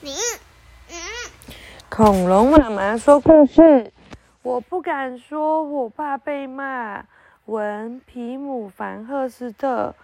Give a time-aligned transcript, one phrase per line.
[0.00, 0.12] 你，
[1.88, 3.90] 恐龙妈妈说故事，
[4.42, 7.04] 我不敢说，我怕被骂。
[7.46, 9.94] 文皮姆凡赫斯特，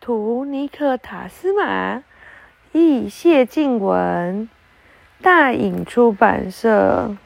[0.00, 2.02] 图尼克塔斯马，
[2.72, 4.48] 译谢静文，
[5.20, 7.16] 大隐出版社。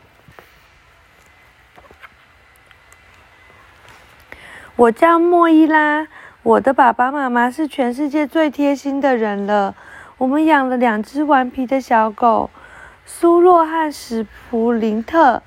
[4.77, 6.07] 我叫莫伊拉，
[6.43, 9.75] 我的爸爸妈妈是全世界最贴心的人了。
[10.17, 12.49] 我们养了两只顽皮的小狗，
[13.05, 15.43] 苏洛和史普林特。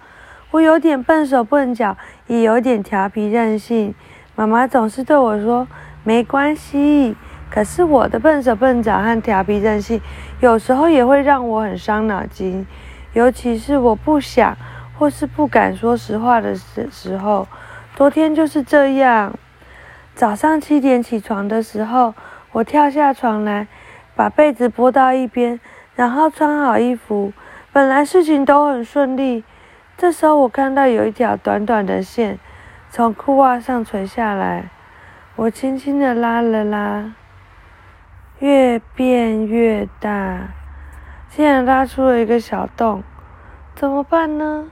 [0.51, 1.95] 我有点笨手笨脚，
[2.27, 3.95] 也有点调皮任性。
[4.35, 5.65] 妈妈总是对我说
[6.03, 7.15] ：“没关系。”
[7.49, 10.01] 可是我的笨手笨脚和调皮任性，
[10.41, 12.67] 有时候也会让我很伤脑筋。
[13.13, 14.57] 尤其是我不想
[14.99, 17.47] 或是不敢说实话的时时候。
[17.95, 19.33] 昨天就是这样。
[20.13, 22.13] 早上七点起床的时候，
[22.51, 23.67] 我跳下床来。
[24.17, 25.59] 把被子拨到一边，
[25.95, 27.31] 然后穿好衣服。
[27.71, 29.43] 本来事情都很顺利，
[29.95, 32.39] 这时候我看到有一条短短的线
[32.89, 34.71] 从裤袜上垂下来，
[35.35, 37.13] 我轻轻的拉了拉，
[38.39, 40.47] 越变越大，
[41.29, 43.03] 竟然拉出了一个小洞。
[43.75, 44.65] 怎么办呢？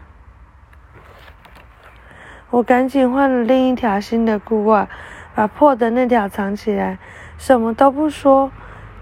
[2.50, 4.88] 我赶紧换了另一条新的裤袜，
[5.36, 6.98] 把破的那条藏起来，
[7.38, 8.52] 什么都不说。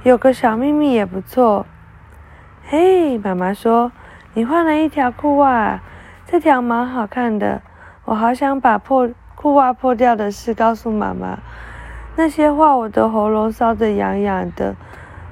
[0.03, 1.65] 有个小秘密也不错。
[2.65, 3.93] 嘿，妈妈说
[4.33, 5.79] 你换了一条裤袜，
[6.25, 7.61] 这条蛮好看的。
[8.03, 11.39] 我好想把破裤袜破掉的事告诉妈妈。
[12.17, 14.75] 那些话我的喉咙烧得痒痒的，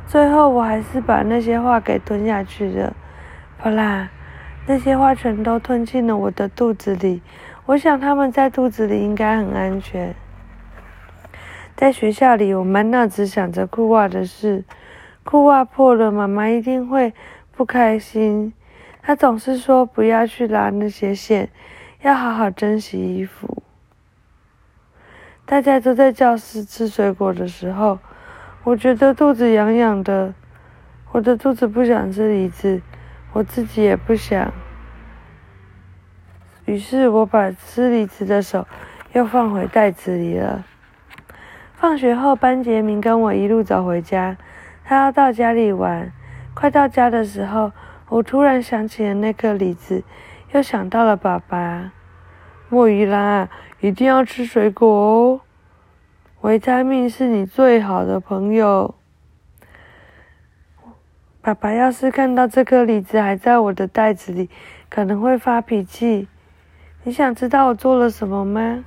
[0.07, 2.93] 最后我还是把那些话给吞下去了。
[3.57, 4.07] 好啦，
[4.67, 7.21] 那些话全都吞进了我的肚子里。
[7.65, 10.15] 我想他们在肚子里应该很安全。
[11.81, 14.63] 在学校里，我满脑子想着裤袜的事。
[15.23, 17.11] 裤袜破了，妈妈一定会
[17.51, 18.53] 不开心。
[19.01, 21.49] 她总是说不要去拉那些线，
[22.03, 23.63] 要好好珍惜衣服。
[25.43, 27.97] 大家都在教室吃水果的时候，
[28.63, 30.35] 我觉得肚子痒痒的。
[31.11, 32.79] 我的肚子不想吃梨子，
[33.33, 34.53] 我自己也不想。
[36.65, 38.67] 于是我把吃梨子的手
[39.13, 40.63] 又放回袋子里了。
[41.81, 44.37] 放学后，班杰明跟我一路走回家。
[44.83, 46.11] 他要到家里玩。
[46.53, 47.71] 快到家的时候，
[48.07, 50.03] 我突然想起了那颗梨子，
[50.51, 51.91] 又想到了爸爸。
[52.69, 53.49] 莫伊拉，
[53.79, 55.41] 一定要吃水果哦！
[56.41, 58.93] 维他命是你最好的朋友。
[61.41, 64.51] 爸爸要是看到这颗梨子还在我的袋子里，
[64.87, 66.27] 可能会发脾气。
[67.01, 68.85] 你想知道我做了什么吗？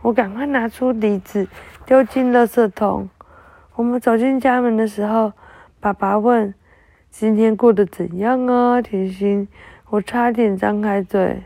[0.00, 1.46] 我赶快拿出梨子。
[1.84, 3.10] 丢进垃圾桶。
[3.74, 5.32] 我们走进家门的时候，
[5.80, 6.54] 爸爸问
[7.10, 9.48] ：“今天过得怎样啊，甜心？”
[9.90, 11.42] 我差点张开嘴，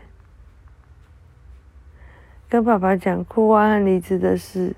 [2.47, 4.73] 跟爸爸讲裤袜和梨子的事。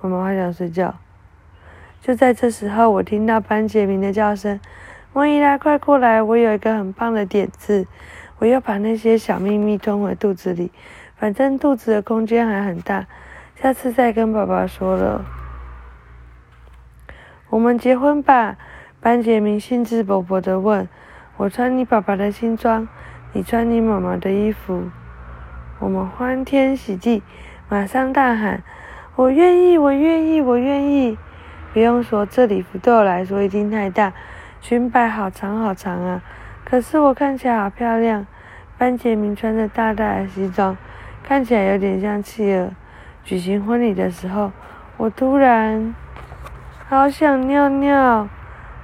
[0.00, 0.96] 妈妈还想睡觉。
[2.00, 4.58] 就在这时候，我听到班杰明的叫声
[5.14, 6.20] ：“莫伊拉，快过来！
[6.20, 7.86] 我有一个很棒的点子。”
[8.38, 10.72] 我又把那些小秘密吞回肚子里。
[11.22, 13.06] 反正肚子的空间还很大，
[13.54, 15.24] 下次再跟爸爸说了。
[17.48, 18.56] 我们结婚吧，
[19.00, 20.88] 班杰明兴致勃勃地问。
[21.36, 22.88] 我穿你爸爸的新装，
[23.32, 24.90] 你穿你妈妈的衣服。
[25.78, 27.22] 我们欢天喜地，
[27.68, 28.64] 马上大喊
[29.14, 31.16] ：“我愿意，我愿意，我愿意！”
[31.72, 34.12] 不用说，这礼服对我来说一定太大，
[34.60, 36.20] 裙摆好长好长啊。
[36.64, 38.26] 可是我看起来好漂亮。
[38.76, 40.76] 班杰明穿着大大的西装。
[41.22, 42.70] 看起来有点像企鹅。
[43.24, 44.50] 举行婚礼的时候，
[44.96, 45.94] 我突然
[46.88, 48.28] 好想尿尿，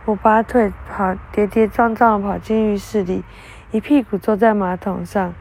[0.05, 3.25] 我拔腿跑，跌跌撞撞跑进浴室里，
[3.71, 5.35] 一屁股坐在马桶上，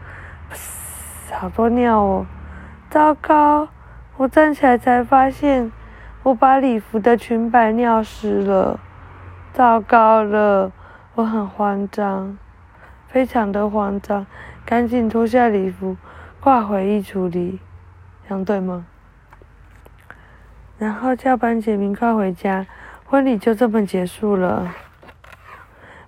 [1.32, 2.26] 好多尿哦！
[2.90, 3.68] 糟糕！
[4.18, 5.72] 我站起来才发现，
[6.24, 8.80] 我把礼服的裙摆尿湿了。
[9.54, 10.72] 糟糕了！
[11.16, 12.38] 我很慌张，
[13.08, 14.26] 非常的慌张，
[14.66, 15.96] 赶紧脱下礼服。
[16.40, 17.60] 挂回衣橱里，
[18.28, 18.86] 这样对吗？
[20.78, 22.66] 然后叫班杰明快回家，
[23.06, 24.74] 婚礼就这么结束了。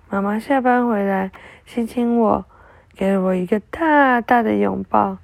[0.08, 1.30] 妈妈下班回来，
[1.66, 2.44] 亲亲我，
[2.94, 5.18] 给了我一个大大的拥抱。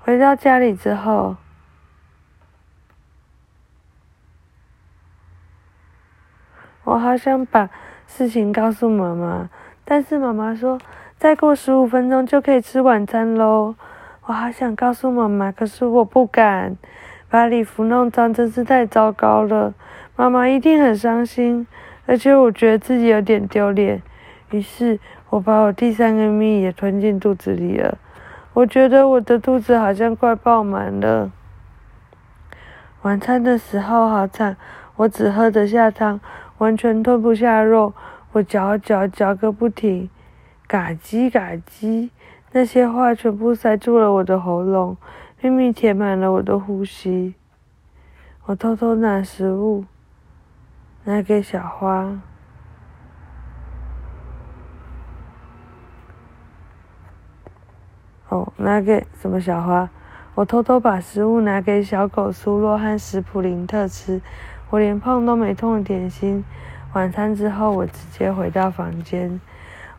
[0.00, 1.36] 回到家里之后，
[6.84, 7.70] 我好想把
[8.06, 9.48] 事情告诉妈妈，
[9.84, 10.78] 但是妈妈说，
[11.16, 13.76] 再过十五分钟就可以吃晚餐喽。
[14.26, 16.76] 我好想告诉妈妈，可是我不敢。
[17.28, 19.74] 把礼服弄脏真是太糟糕了，
[20.14, 21.66] 妈妈一定很伤心。
[22.06, 24.00] 而且我觉得自己有点丢脸。
[24.50, 27.98] 于是我把我第三个蜜也吞进肚子里了。
[28.52, 31.32] 我觉得我的肚子好像快爆满了。
[33.00, 34.56] 晚餐的时候好惨，
[34.96, 36.20] 我只喝得下汤，
[36.58, 37.92] 完全吞不下肉。
[38.32, 40.08] 我嚼嚼嚼个不停，
[40.66, 42.10] 嘎叽嘎叽，
[42.54, 44.96] 那些话全部塞住了我的喉咙，
[45.40, 47.34] 秘密填满了我的呼吸。
[48.44, 49.86] 我偷偷拿食物，
[51.04, 52.20] 拿给小花。
[58.28, 59.88] 哦，拿给什么小花？
[60.34, 64.20] 我偷偷把食物拿给小狗苏洛和史普林特吃。
[64.70, 66.44] 我连碰都没碰点心。
[66.92, 69.40] 晚餐之后，我直接回到房间。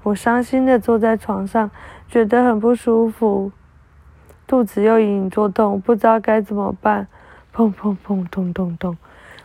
[0.04, 1.72] 我伤心的坐在床上，
[2.10, 3.52] 觉得很不舒服，
[4.46, 7.08] 肚子又隐隐作痛，不知道该怎么办。
[7.56, 8.98] 砰砰砰，咚咚咚，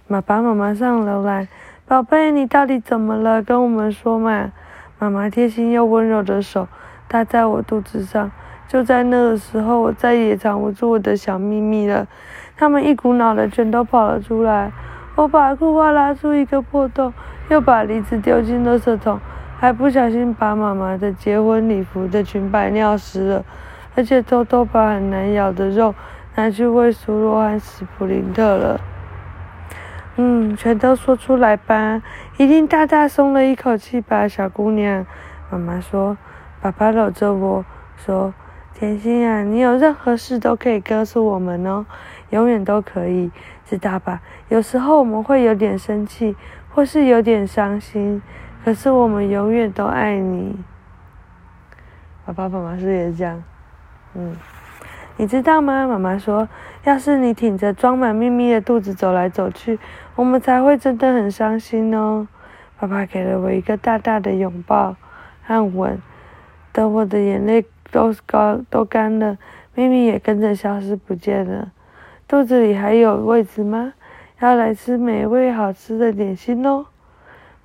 [0.08, 1.46] 爸爸妈妈上楼来。
[1.86, 3.42] 宝贝，你到底怎么了？
[3.42, 4.50] 跟我们说嘛。
[4.98, 6.66] 妈妈贴心又温柔的手
[7.06, 8.30] 搭在我肚子上。
[8.66, 12.08] 就在那个时候，我再也藏不住我的小秘密了。
[12.56, 14.72] 他们一股脑的全都跑了出来。
[15.14, 17.12] 我把裤袜拉出一个破洞，
[17.48, 19.20] 又把梨子丢进垃圾桶，
[19.60, 23.44] 还不小心把妈妈的结婚礼服的裙摆尿湿了，
[23.96, 25.92] 而且偷偷把很难咬的肉
[26.36, 28.80] 拿去喂苏洛和史普林特了。
[30.14, 32.00] 嗯，全都说出来吧，
[32.36, 35.04] 一定大大松了一口气吧，小姑娘。
[35.50, 36.16] 妈妈说，
[36.60, 37.64] 爸爸搂着我
[37.96, 38.32] 说。
[38.74, 41.84] 甜心啊，你有任何事都可以告诉我们哦，
[42.30, 43.32] 永远都可以，
[43.66, 44.20] 知道吧？
[44.50, 46.36] 有时候我们会有点生气，
[46.72, 48.22] 或是有点伤心，
[48.68, 50.54] 可是我们永远都爱你。
[52.26, 53.42] 爸爸妈妈是也这样，
[54.12, 54.36] 嗯，
[55.16, 55.86] 你知道吗？
[55.86, 56.46] 妈妈说，
[56.84, 59.78] 要是你挺着装满秘密的肚子走来走去，
[60.16, 62.28] 我们才会真的很伤心哦。
[62.78, 64.94] 爸爸给了我一个大大的拥抱
[65.46, 66.02] 和吻，
[66.70, 67.64] 等我的眼泪。
[67.90, 69.38] 都干都干了，
[69.74, 71.72] 秘密也跟着消失不见了。
[72.28, 73.94] 肚子里还有位置吗？
[74.40, 76.84] 要来吃美味好吃的点心哦。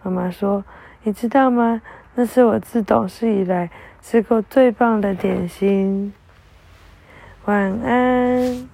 [0.02, 0.64] 妈妈说
[1.04, 1.82] ：“你知道吗？
[2.16, 3.70] 那是我自懂事以来
[4.02, 6.14] 吃过最棒的点心。”
[7.46, 8.73] 晚安。